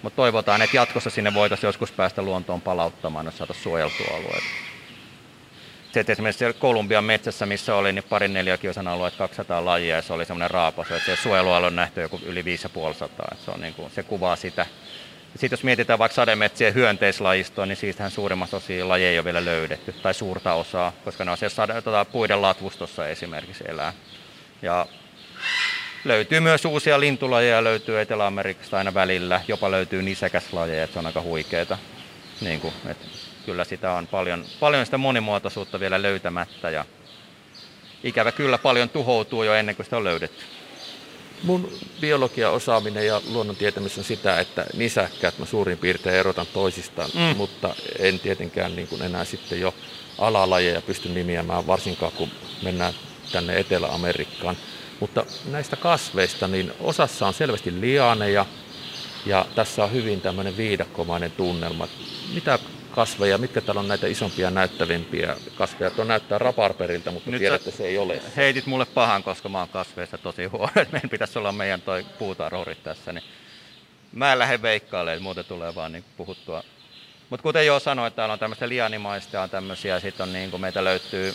mutta 0.02 0.16
toivotaan, 0.16 0.62
että 0.62 0.76
jatkossa 0.76 1.10
sinne 1.10 1.34
voitaisiin 1.34 1.68
joskus 1.68 1.92
päästä 1.92 2.22
luontoon 2.22 2.60
palauttamaan, 2.60 3.26
jos 3.26 3.38
saataisiin 3.38 3.64
suojeltua 3.64 4.06
alueita. 4.10 4.46
Se, 5.92 6.00
että 6.00 6.12
esimerkiksi 6.12 6.44
Kolumbian 6.58 7.04
metsässä, 7.04 7.46
missä 7.46 7.74
oli 7.74 7.92
niin 7.92 8.04
parin 8.08 8.32
neliökiusan 8.32 8.88
alueet 8.88 9.16
200 9.16 9.64
lajia, 9.64 9.96
ja 9.96 10.02
se 10.02 10.12
oli 10.12 10.24
semmoinen 10.24 10.50
raapasu, 10.50 10.94
että 10.94 11.16
se 11.16 11.22
suojelualue 11.22 11.66
on 11.66 11.76
nähty 11.76 12.00
joku 12.00 12.20
yli 12.26 12.44
550. 12.44 13.36
Se, 13.44 13.50
on 13.50 13.60
niin 13.60 13.74
kuin, 13.74 13.90
se 13.90 14.02
kuvaa 14.02 14.36
sitä. 14.36 14.66
Sitten 15.36 15.56
jos 15.56 15.64
mietitään 15.64 15.98
vaikka 15.98 16.14
sademetsien 16.14 16.74
hyönteislajistoa, 16.74 17.66
niin 17.66 17.76
siitähän 17.76 18.10
suurimmassa 18.10 18.56
osia 18.56 18.88
lajeja 18.88 19.10
ei 19.10 19.18
ole 19.18 19.24
vielä 19.24 19.44
löydetty, 19.44 19.92
tai 19.92 20.14
suurta 20.14 20.54
osaa, 20.54 20.92
koska 21.04 21.24
ne 21.24 21.30
on 21.30 21.38
siellä 21.38 21.54
sade, 21.54 21.82
tota, 21.82 22.04
puiden 22.04 22.42
latvustossa 22.42 23.08
esimerkiksi 23.08 23.64
elää. 23.68 23.92
Ja 24.62 24.86
löytyy 26.04 26.40
myös 26.40 26.64
uusia 26.64 27.00
lintulajeja, 27.00 27.64
löytyy 27.64 28.00
Etelä-Amerikasta 28.00 28.78
aina 28.78 28.94
välillä, 28.94 29.40
jopa 29.48 29.70
löytyy 29.70 30.02
nisäkäslajeja, 30.02 30.84
että 30.84 30.94
se 30.94 30.98
on 30.98 31.06
aika 31.06 31.20
huikeeta. 31.20 31.78
Niin 32.40 32.60
kuin, 32.60 32.74
että 32.86 33.06
kyllä 33.46 33.64
sitä 33.64 33.92
on 33.92 34.06
paljon, 34.06 34.44
paljon 34.60 34.84
sitä 34.84 34.98
monimuotoisuutta 34.98 35.80
vielä 35.80 36.02
löytämättä 36.02 36.70
ja 36.70 36.84
ikävä 38.04 38.32
kyllä 38.32 38.58
paljon 38.58 38.88
tuhoutuu 38.88 39.42
jo 39.42 39.54
ennen 39.54 39.76
kuin 39.76 39.86
sitä 39.86 39.96
on 39.96 40.04
löydetty. 40.04 40.44
Mun 41.42 41.72
biologia 42.00 42.50
osaaminen 42.50 43.06
ja 43.06 43.20
luonnontietämys 43.26 43.98
on 43.98 44.04
sitä, 44.04 44.40
että 44.40 44.66
nisäkkäät 44.76 45.38
mä 45.38 45.46
suurin 45.46 45.78
piirtein 45.78 46.16
erotan 46.16 46.46
toisistaan, 46.52 47.10
mm. 47.14 47.36
mutta 47.36 47.74
en 47.98 48.20
tietenkään 48.20 48.76
niin 48.76 48.88
kuin 48.88 49.02
enää 49.02 49.24
sitten 49.24 49.60
jo 49.60 49.74
alalajeja 50.18 50.82
pysty 50.82 51.08
nimiämään, 51.08 51.66
varsinkaan 51.66 52.12
kun 52.12 52.30
mennään 52.62 52.94
tänne 53.32 53.58
Etelä-Amerikkaan. 53.58 54.56
Mutta 55.00 55.24
näistä 55.50 55.76
kasveista, 55.76 56.48
niin 56.48 56.72
osassa 56.80 57.26
on 57.26 57.34
selvästi 57.34 57.80
lianeja 57.80 58.46
ja 59.26 59.46
tässä 59.54 59.84
on 59.84 59.92
hyvin 59.92 60.20
tämmöinen 60.20 60.56
viidakkomainen 60.56 61.30
tunnelma. 61.30 61.88
Mitä 62.34 62.58
kasveja, 62.90 63.38
mitkä 63.38 63.60
täällä 63.60 63.80
on 63.80 63.88
näitä 63.88 64.06
isompia 64.06 64.50
näyttävimpiä 64.50 65.36
kasveja. 65.54 65.90
Tuo 65.90 66.04
näyttää 66.04 66.38
raparperilta, 66.38 67.10
mutta 67.10 67.30
Nyt 67.30 67.38
tiedät, 67.38 67.66
että 67.66 67.76
se 67.76 67.86
ei 67.86 67.98
ole. 67.98 68.22
Heitit 68.36 68.66
mulle 68.66 68.84
pahan, 68.84 69.22
koska 69.22 69.48
mä 69.48 69.58
oon 69.58 69.68
kasveissa 69.68 70.18
tosi 70.18 70.44
huono. 70.44 70.72
Meidän 70.92 71.10
pitäisi 71.10 71.38
olla 71.38 71.52
meidän 71.52 71.80
toi 71.80 72.06
puutarhurit 72.18 72.82
tässä. 72.82 73.12
Niin 73.12 73.24
mä 74.12 74.32
en 74.32 74.38
lähde 74.38 74.62
veikkailemaan, 74.62 75.22
muuten 75.22 75.44
tulee 75.44 75.74
vaan 75.74 75.92
niin 75.92 76.04
puhuttua. 76.16 76.62
Mutta 77.30 77.42
kuten 77.42 77.66
jo 77.66 77.80
sanoin, 77.80 78.12
täällä 78.12 78.32
on 78.32 78.38
tämmöistä 78.38 78.68
lianimaista 78.68 79.36
ja 79.36 79.48
tämmöisiä, 79.48 80.00
sitten 80.00 80.24
on 80.24 80.32
niin 80.32 80.50
kuin 80.50 80.60
meitä 80.60 80.84
löytyy 80.84 81.34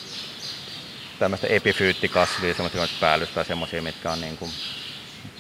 tämmöistä 1.20 1.48
epifyyttikasvia, 1.48 2.54
semmoisia 2.54 2.88
päällystä 3.00 3.44
semmoisia, 3.44 3.82
mitkä 3.82 4.12
on 4.12 4.22
niin 4.22 4.38
kuin 4.38 4.52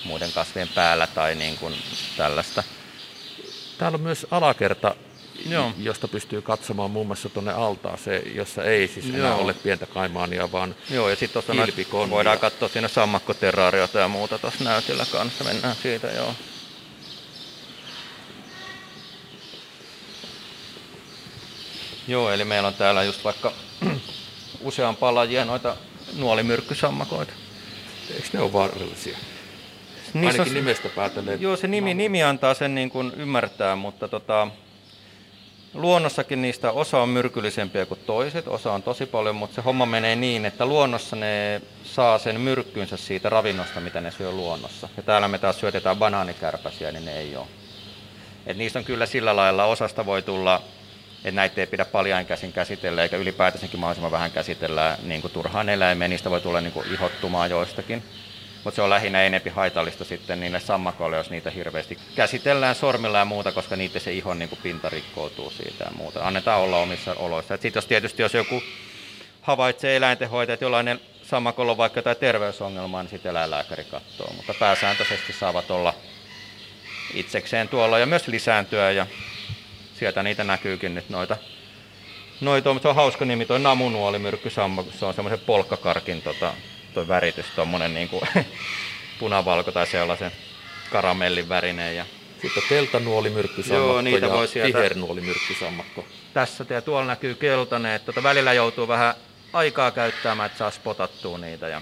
muiden 0.05 0.31
kasvien 0.31 0.67
päällä 0.75 1.07
tai 1.07 1.35
niin 1.35 1.57
kuin 1.57 1.75
tällaista. 2.17 2.63
Täällä 3.77 3.95
on 3.95 4.01
myös 4.01 4.27
alakerta 4.31 4.95
Joo. 5.49 5.71
josta 5.77 6.07
pystyy 6.07 6.41
katsomaan 6.41 6.91
muun 6.91 7.07
muassa 7.07 7.29
tuonne 7.29 7.53
altaaseen, 7.53 8.35
jossa 8.35 8.63
ei 8.63 8.87
siis 8.87 9.05
enää 9.05 9.29
Joo. 9.29 9.41
ole 9.41 9.53
pientä 9.53 9.85
kaimaania, 9.85 10.51
vaan 10.51 10.75
Joo, 10.89 11.09
ja 11.09 11.15
sitten 11.15 11.43
tuossa 11.43 12.09
voidaan 12.09 12.39
katsoa 12.39 12.69
siinä 12.69 12.87
sammakkoterraariota 12.87 13.99
ja 13.99 14.07
muuta 14.07 14.37
tuossa 14.37 14.63
näytillä 14.63 15.05
kanssa, 15.11 15.43
mennään 15.43 15.75
siitä, 15.75 16.07
joo. 16.07 16.35
Joo, 22.07 22.31
eli 22.31 22.45
meillä 22.45 22.67
on 22.67 22.73
täällä 22.73 23.03
just 23.03 23.23
vaikka 23.23 23.51
useampaa 24.61 25.15
lajia 25.15 25.45
noita 25.45 25.75
nuolimyrkkysammakoita. 26.13 27.33
Eikö 28.15 28.27
ne 28.33 28.39
ole 28.39 28.53
vaarallisia? 28.53 29.17
Niissä 30.13 30.41
Ainakin 30.41 30.51
on, 30.51 30.65
nimestä 30.65 30.89
päätellen. 30.89 31.41
Joo, 31.41 31.55
se 31.55 31.67
nimi, 31.67 31.93
nimi 31.93 32.23
antaa 32.23 32.53
sen 32.53 32.75
niin 32.75 32.89
kuin 32.89 33.13
ymmärtää, 33.17 33.75
mutta 33.75 34.07
tota, 34.07 34.47
Luonnossakin 35.75 36.41
niistä 36.41 36.71
osa 36.71 37.01
on 37.01 37.09
myrkyllisempiä 37.09 37.85
kuin 37.85 37.99
toiset, 38.05 38.47
osa 38.47 38.73
on 38.73 38.83
tosi 38.83 39.05
paljon, 39.05 39.35
mutta 39.35 39.55
se 39.55 39.61
homma 39.61 39.85
menee 39.85 40.15
niin, 40.15 40.45
että 40.45 40.65
luonnossa 40.65 41.15
ne 41.15 41.61
saa 41.83 42.17
sen 42.17 42.41
myrkkynsä 42.41 42.97
siitä 42.97 43.29
ravinnosta, 43.29 43.79
mitä 43.79 44.01
ne 44.01 44.11
syö 44.11 44.31
luonnossa. 44.31 44.89
Ja 44.97 45.03
täällä 45.03 45.27
me 45.27 45.37
taas 45.37 45.59
syötetään 45.59 45.97
banaanikärpäsiä, 45.97 46.91
niin 46.91 47.05
ne 47.05 47.17
ei 47.17 47.35
ole. 47.35 47.45
Et 48.47 48.57
niistä 48.57 48.79
on 48.79 48.85
kyllä 48.85 49.05
sillä 49.05 49.35
lailla, 49.35 49.65
osasta 49.65 50.05
voi 50.05 50.21
tulla, 50.21 50.61
että 51.17 51.31
näitä 51.31 51.61
ei 51.61 51.67
pidä 51.67 51.85
paljon 51.85 52.25
käsin 52.25 52.53
käsitellä, 52.53 53.03
eikä 53.03 53.17
ylipäätänsäkin 53.17 53.79
mahdollisimman 53.79 54.11
vähän 54.11 54.31
käsitellä 54.31 54.97
niin 55.03 55.21
kuin 55.21 55.31
turhaan 55.33 55.69
eläimeen, 55.69 56.11
niistä 56.11 56.29
voi 56.29 56.41
tulla 56.41 56.61
niin 56.61 56.73
kuin 56.73 56.93
ihottumaa 56.93 57.47
joistakin 57.47 58.03
mutta 58.65 58.75
se 58.75 58.81
on 58.81 58.89
lähinnä 58.89 59.23
enempi 59.23 59.49
haitallista 59.49 60.05
sitten 60.05 60.39
niille 60.39 60.59
sammakoille, 60.59 61.17
jos 61.17 61.29
niitä 61.29 61.49
hirveästi 61.49 61.97
käsitellään 62.15 62.75
sormilla 62.75 63.17
ja 63.17 63.25
muuta, 63.25 63.51
koska 63.51 63.75
niitä 63.75 63.99
se 63.99 64.11
ihon 64.11 64.39
niin 64.39 64.49
kuin 64.49 64.59
pinta 64.63 64.89
rikkoutuu 64.89 65.49
siitä 65.49 65.83
ja 65.83 65.91
muuta. 65.97 66.27
Annetaan 66.27 66.61
olla 66.61 66.77
omissa 66.77 67.13
oloissa. 67.13 67.57
Sitten 67.57 67.77
jos 67.77 67.85
tietysti 67.85 68.21
jos 68.21 68.33
joku 68.33 68.63
havaitsee 69.41 69.95
eläintenhoitajat, 69.95 70.61
jollainen 70.61 71.01
sammakolla 71.23 71.71
on 71.71 71.77
vaikka 71.77 71.97
jotain 71.97 72.17
terveysongelmaa, 72.17 73.03
niin 73.03 73.09
sitten 73.09 73.29
eläinlääkäri 73.29 73.83
katsoo. 73.83 74.33
Mutta 74.35 74.53
pääsääntöisesti 74.59 75.33
saavat 75.33 75.71
olla 75.71 75.93
itsekseen 77.13 77.69
tuolla 77.69 77.99
ja 77.99 78.05
myös 78.05 78.27
lisääntyä 78.27 78.91
ja 78.91 79.07
sieltä 79.99 80.23
niitä 80.23 80.43
näkyykin 80.43 80.95
nyt 80.95 81.09
noita 81.09 81.37
Noita, 82.41 82.75
se 82.81 82.87
on 82.87 82.95
hauska 82.95 83.25
nimi, 83.25 83.45
tuo 83.45 83.57
namunuoli 83.57 84.19
myrkkysammakko, 84.19 84.91
se 84.91 85.05
on 85.05 85.13
semmoisen 85.13 85.39
polkkakarkin 85.39 86.21
tota, 86.21 86.53
tuo 86.95 87.07
väritys, 87.07 87.45
tuommoinen 87.55 87.93
niin 87.93 88.09
kuin 88.09 88.21
punavalko 89.19 89.71
tai 89.71 89.87
sellaisen 89.87 90.31
karamellin 90.89 91.49
värinen. 91.49 91.95
Ja... 91.95 92.05
Sitten 92.41 92.63
on 92.63 92.69
keltanuolimyrkkysammakko 92.69 93.91
Joo, 93.91 94.01
niitä 94.01 94.25
ja 94.25 94.31
voi 94.31 94.47
sieltä... 94.47 94.77
vihernuolimyrkkysammakko. 94.77 96.05
Tässä 96.33 96.65
ja 96.69 96.81
tuolla 96.81 97.05
näkyy 97.05 97.35
keltainen, 97.35 97.91
että 97.91 98.05
tuota 98.05 98.23
välillä 98.23 98.53
joutuu 98.53 98.87
vähän 98.87 99.15
aikaa 99.53 99.91
käyttämään, 99.91 100.45
että 100.47 100.57
saa 100.57 100.71
spotattua 100.71 101.37
niitä. 101.37 101.67
Ja... 101.67 101.81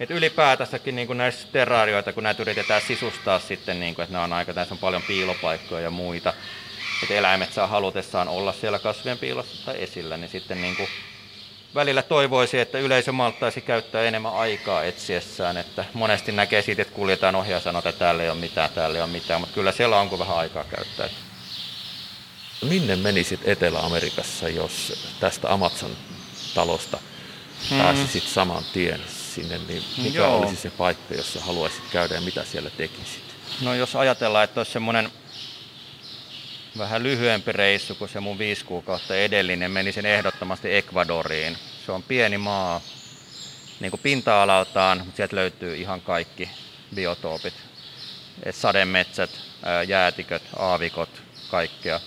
Et 0.00 0.10
ylipäätänsäkin 0.10 0.96
niin 0.96 1.16
näissä 1.16 1.48
terraarioita, 1.52 2.12
kun 2.12 2.22
näitä 2.22 2.42
yritetään 2.42 2.82
sisustaa 2.82 3.38
sitten, 3.38 3.80
niin 3.80 3.94
kuin, 3.94 4.04
että 4.04 4.16
ne 4.16 4.22
on 4.22 4.32
aika, 4.32 4.54
tässä 4.54 4.74
on 4.74 4.78
paljon 4.78 5.02
piilopaikkoja 5.02 5.80
ja 5.80 5.90
muita, 5.90 6.32
että 7.02 7.14
eläimet 7.14 7.52
saa 7.52 7.66
halutessaan 7.66 8.28
olla 8.28 8.52
siellä 8.52 8.78
kasvien 8.78 9.18
piilossa 9.18 9.66
tai 9.66 9.82
esillä, 9.82 10.16
niin 10.16 10.30
sitten 10.30 10.62
niin 10.62 10.76
kuin 10.76 10.88
välillä 11.74 12.02
toivoisi, 12.02 12.58
että 12.58 12.78
yleisö 12.78 13.12
malttaisi 13.12 13.60
käyttää 13.60 14.02
enemmän 14.02 14.34
aikaa 14.34 14.84
etsiessään, 14.84 15.56
että 15.56 15.84
monesti 15.94 16.32
näkee 16.32 16.62
siitä, 16.62 16.82
että 16.82 16.94
kuljetaan 16.94 17.34
ohi 17.34 17.52
ja 17.52 17.60
sanotaan, 17.60 17.90
että 17.90 17.98
täällä 17.98 18.22
ei 18.22 18.30
ole 18.30 18.38
mitään, 18.38 18.70
täällä 18.70 18.96
ei 18.98 19.02
ole 19.02 19.10
mitään, 19.10 19.40
mutta 19.40 19.54
kyllä 19.54 19.72
siellä 19.72 20.00
onko 20.00 20.18
vähän 20.18 20.36
aikaa 20.36 20.64
käyttää. 20.64 21.08
Minne 22.62 22.96
menisit 22.96 23.40
Etelä-Amerikassa, 23.44 24.48
jos 24.48 24.92
tästä 25.20 25.52
Amazon-talosta 25.52 26.98
hmm. 27.70 27.78
pääsisit 27.78 28.22
saman 28.22 28.64
tien 28.72 29.00
sinne, 29.34 29.60
niin 29.68 29.82
mikä 30.02 30.18
Joo. 30.18 30.38
olisi 30.38 30.56
se 30.56 30.70
paikka, 30.70 31.14
jossa 31.14 31.40
haluaisit 31.40 31.82
käydä 31.92 32.14
ja 32.14 32.20
mitä 32.20 32.44
siellä 32.44 32.70
tekisit? 32.70 33.24
No 33.60 33.74
jos 33.74 33.96
ajatellaan, 33.96 34.44
että 34.44 34.60
olisi 34.60 34.72
semmoinen 34.72 35.10
vähän 36.78 37.02
lyhyempi 37.02 37.52
reissu 37.52 37.94
kuin 37.94 38.08
se 38.08 38.20
mun 38.20 38.38
viisi 38.38 38.64
kuukautta 38.64 39.16
edellinen. 39.16 39.70
Menisin 39.70 40.06
ehdottomasti 40.06 40.74
Ecuadoriin. 40.74 41.56
Se 41.86 41.92
on 41.92 42.02
pieni 42.02 42.38
maa, 42.38 42.80
niin 43.80 43.90
kuin 43.90 44.00
pinta-alaltaan, 44.00 44.98
mutta 44.98 45.16
sieltä 45.16 45.36
löytyy 45.36 45.76
ihan 45.76 46.00
kaikki 46.00 46.50
biotoopit. 46.94 47.54
sademetsät, 48.50 49.30
jäätiköt, 49.86 50.42
aavikot, 50.58 51.22
kaikkea. 51.50 52.00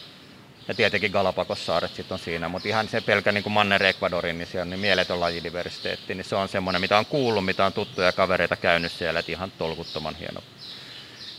Ja 0.68 0.74
tietenkin 0.74 1.12
Galapagossaaret 1.12 1.96
sitten 1.96 2.16
on 2.16 2.20
siinä, 2.20 2.50
mutta 2.50 2.68
ihan 2.68 2.88
se 2.88 3.02
pelkä 3.02 3.32
niin 3.32 3.44
kuin 3.44 3.54
Manner 3.54 3.84
Ecuadorin, 3.84 4.38
niin 4.38 4.48
siellä 4.48 4.62
on 4.62 4.70
niin 4.70 4.80
mieletön 4.80 5.20
lajidiversiteetti, 5.20 6.16
niin 6.16 6.26
se 6.26 6.36
on 6.36 6.50
semmoinen, 6.50 6.82
mitä 6.82 6.98
on 6.98 7.06
kuullut, 7.06 7.46
mitä 7.46 7.66
on 7.66 7.74
tuttuja 7.74 8.12
kavereita 8.12 8.56
käynyt 8.56 8.92
siellä, 8.92 9.20
että 9.20 9.32
ihan 9.32 9.52
tolkuttoman 9.52 10.16
hieno, 10.16 10.42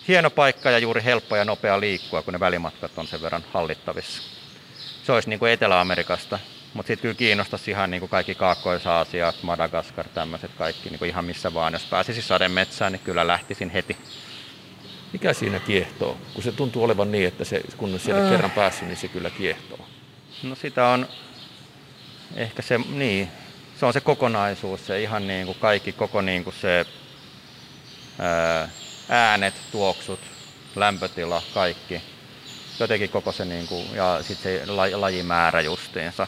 hieno 0.08 0.30
paikka 0.30 0.70
ja 0.70 0.78
juuri 0.78 1.04
helppo 1.04 1.36
ja 1.36 1.44
nopea 1.44 1.80
liikkua, 1.80 2.22
kun 2.22 2.32
ne 2.32 2.40
välimatkat 2.40 2.90
on 2.96 3.06
sen 3.06 3.22
verran 3.22 3.44
hallittavissa. 3.52 4.22
Se 5.04 5.12
olisi 5.12 5.28
niin 5.28 5.38
kuin 5.38 5.52
Etelä-Amerikasta, 5.52 6.38
mutta 6.74 6.86
sitten 6.86 7.02
kyllä 7.02 7.14
kiinnostaisi 7.14 7.70
ihan 7.70 7.90
niin 7.90 8.00
kuin 8.00 8.10
kaikki 8.10 8.34
Kaakkois-Aasia, 8.34 9.32
Madagaskar, 9.42 10.08
tämmöiset 10.08 10.50
kaikki 10.58 10.90
niin 10.90 10.98
kuin 10.98 11.08
ihan 11.08 11.24
missä 11.24 11.54
vaan. 11.54 11.72
Jos 11.72 11.84
pääsisi 11.84 12.22
sademetsään, 12.22 12.92
niin 12.92 13.00
kyllä 13.04 13.26
lähtisin 13.26 13.70
heti. 13.70 13.96
Mikä 15.12 15.32
siinä 15.32 15.60
kiehtoo? 15.60 16.18
Kun 16.34 16.42
se 16.42 16.52
tuntuu 16.52 16.84
olevan 16.84 17.12
niin, 17.12 17.28
että 17.28 17.44
se, 17.44 17.62
kun 17.76 17.94
on 17.94 18.00
siellä 18.00 18.24
äh. 18.24 18.30
kerran 18.30 18.50
päässyt, 18.50 18.88
niin 18.88 18.96
se 18.96 19.08
kyllä 19.08 19.30
kiehtoo. 19.30 19.86
No 20.42 20.54
sitä 20.54 20.86
on 20.86 21.08
ehkä 22.36 22.62
se, 22.62 22.78
niin, 22.78 23.28
se 23.80 23.86
on 23.86 23.92
se 23.92 24.00
kokonaisuus, 24.00 24.86
se 24.86 25.02
ihan 25.02 25.26
niin 25.26 25.46
kuin 25.46 25.58
kaikki, 25.60 25.92
koko 25.92 26.20
niin 26.20 26.44
kuin 26.44 26.56
se 26.60 26.86
ää, 28.18 28.68
äänet, 29.08 29.54
tuoksut, 29.72 30.20
lämpötila, 30.76 31.42
kaikki. 31.54 32.02
Jotenkin 32.80 33.10
koko 33.10 33.32
se 33.32 33.44
niin 33.44 33.66
kuin, 33.66 33.94
ja 33.94 34.18
sitten 34.22 34.66
se 34.66 34.72
lajimäärä 34.96 35.60
justiinsa. 35.60 36.26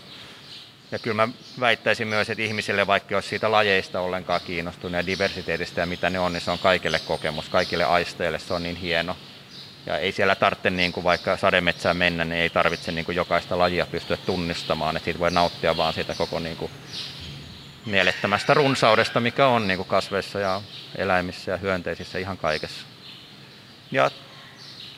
Ja 0.93 0.99
kyllä 0.99 1.27
mä 1.27 1.33
väittäisin 1.61 2.09
myös, 2.09 2.31
että 2.31 2.43
ihmisille, 2.43 2.87
vaikka 2.87 3.15
jos 3.15 3.29
siitä 3.29 3.51
lajeista 3.51 4.01
ollenkaan 4.01 4.41
kiinnostunut 4.47 4.97
ja 4.97 5.07
diversiteetistä 5.07 5.81
ja 5.81 5.87
mitä 5.87 6.11
ne 6.11 6.19
on, 6.19 6.33
niin 6.33 6.41
se 6.41 6.51
on 6.51 6.59
kaikille 6.59 6.99
kokemus, 6.99 7.49
kaikille 7.49 7.85
aisteille 7.85 8.39
se 8.39 8.55
on 8.55 8.63
niin 8.63 8.77
hieno. 8.77 9.17
Ja 9.87 9.99
ei 9.99 10.13
siellä 10.13 10.35
tarvitse, 10.35 10.71
niin 10.71 10.93
kuin 10.93 11.05
vaikka 11.05 11.37
sademetsään 11.37 11.97
mennä, 11.97 12.25
niin 12.25 12.41
ei 12.41 12.51
tarvitse 12.51 12.93
niin 12.93 13.05
kuin 13.05 13.17
jokaista 13.17 13.59
lajia 13.59 13.87
pystyä 13.87 14.17
tunnistamaan, 14.17 14.97
että 14.97 15.05
siitä 15.05 15.21
voi 15.21 15.31
nauttia 15.31 15.77
vaan 15.77 15.95
siitä 15.95 16.15
koko 16.15 16.39
niin 16.39 16.57
kuin 16.57 16.71
mielettömästä 17.87 18.55
runsaudesta, 18.55 19.21
mikä 19.21 19.47
on 19.47 19.69
niin 19.69 19.77
kuin 19.77 19.89
kasveissa 19.89 20.41
ja 20.41 20.63
eläimissä 20.97 21.51
ja 21.51 21.57
hyönteisissä, 21.57 22.19
ihan 22.19 22.39
kaikessa. 22.39 22.87
Ja 23.91 24.11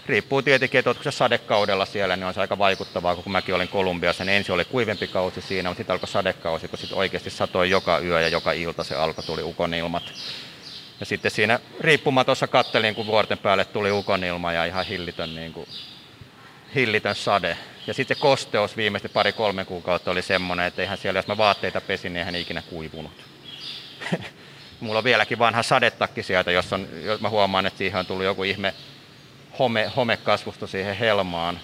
riippuu 0.06 0.42
tietenkin, 0.42 0.78
että 0.78 0.94
se 1.02 1.10
sadekaudella 1.10 1.86
siellä, 1.86 2.16
niin 2.16 2.26
on 2.26 2.34
se 2.34 2.40
aika 2.40 2.58
vaikuttavaa, 2.58 3.16
kun 3.16 3.32
mäkin 3.32 3.54
olin 3.54 3.68
Kolumbiassa, 3.68 4.24
niin 4.24 4.36
ensin 4.36 4.54
oli 4.54 4.64
kuivempi 4.64 5.06
kausi 5.06 5.40
siinä, 5.40 5.68
mutta 5.68 5.80
sitten 5.80 5.92
alkoi 5.92 6.08
sadekausi, 6.08 6.68
kun 6.68 6.78
sitten 6.78 6.98
oikeasti 6.98 7.30
satoi 7.30 7.70
joka 7.70 7.98
yö 7.98 8.20
ja 8.20 8.28
joka 8.28 8.52
ilta 8.52 8.84
se 8.84 8.94
alkoi, 8.94 9.24
tuli 9.24 9.42
ukonilmat. 9.42 10.02
Ja 11.00 11.06
sitten 11.06 11.30
siinä 11.30 11.60
riippumatossa 11.80 12.46
kattelin, 12.46 12.94
kun 12.94 13.06
vuorten 13.06 13.38
päälle 13.38 13.64
tuli 13.64 13.92
ukonilma 13.92 14.52
ja 14.52 14.64
ihan 14.64 14.86
hillitön, 14.86 15.34
niin 15.34 15.52
kuin, 15.52 15.68
hillitön 16.74 17.14
sade. 17.14 17.58
Ja 17.86 17.94
sitten 17.94 18.16
se 18.16 18.20
kosteus 18.20 18.76
viimeisesti 18.76 19.08
pari-kolme 19.08 19.64
kuukautta 19.64 20.10
oli 20.10 20.22
semmoinen, 20.22 20.66
että 20.66 20.82
eihän 20.82 20.98
siellä, 20.98 21.18
jos 21.18 21.26
mä 21.26 21.36
vaatteita 21.36 21.80
pesin, 21.80 22.12
niin 22.12 22.18
eihän 22.18 22.34
ikinä 22.34 22.62
kuivunut. 22.62 23.12
Mulla 24.80 24.98
on 24.98 25.04
vieläkin 25.04 25.38
vanha 25.38 25.62
sadetakki 25.62 26.22
sieltä, 26.22 26.50
jos, 26.50 26.72
on, 26.72 26.88
jos 27.02 27.20
mä 27.20 27.28
huomaan, 27.28 27.66
että 27.66 27.78
siihen 27.78 27.98
on 27.98 28.06
tullut 28.06 28.24
joku 28.24 28.42
ihme 28.42 28.74
home, 29.58 29.92
homekasvusto 29.96 30.66
siihen 30.66 30.96
helmaan, 30.96 31.60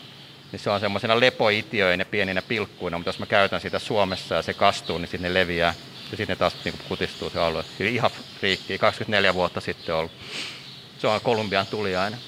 niin 0.52 0.61
se 0.61 0.70
on 0.70 0.80
semmoisena 0.80 1.20
lepoitioina 1.20 2.04
pieninä 2.04 2.42
pilkkuina, 2.42 2.99
mutta 2.99 3.08
jos 3.08 3.18
mä 3.18 3.26
käytän 3.26 3.61
sitä 3.61 3.78
Suomessa 3.78 4.34
ja 4.34 4.42
se 4.42 4.54
kastuu, 4.54 4.99
niin 4.99 5.08
sitten 5.08 5.32
ne 5.32 5.40
leviää 5.40 5.75
ja 6.11 6.16
sitten 6.16 6.34
ne 6.34 6.37
taas 6.37 6.54
niin 6.64 6.75
kutistuu 6.88 7.30
se 7.30 7.40
alue. 7.40 7.64
Eli 7.80 7.94
ihan 7.94 8.11
friikkiä, 8.40 8.78
24 8.78 9.34
vuotta 9.34 9.61
sitten 9.61 9.94
ollut. 9.94 10.12
Se 10.99 11.06
on 11.06 11.20
Kolumbian 11.20 11.66
tuliainen. 11.66 12.18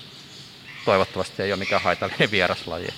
Toivottavasti 0.87 1.43
ei 1.43 1.52
ole 1.52 1.59
mikään 1.59 1.83
haitallinen 1.83 2.31
vieraslaji. 2.31 2.88